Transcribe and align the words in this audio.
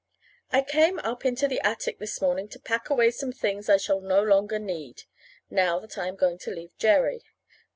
I 0.51 0.63
came 0.63 0.97
up 0.97 1.25
into 1.25 1.47
the 1.47 1.59
attic 1.61 1.99
this 1.99 2.19
morning 2.19 2.49
to 2.49 2.59
pack 2.59 2.89
away 2.89 3.11
some 3.11 3.31
things 3.31 3.69
I 3.69 3.77
shall 3.77 4.01
no 4.01 4.23
longer 4.23 4.57
need, 4.57 5.03
now 5.51 5.77
that 5.77 5.95
I 5.95 6.07
am 6.07 6.15
going 6.15 6.39
to 6.39 6.49
leave 6.49 6.75
Jerry. 6.79 7.21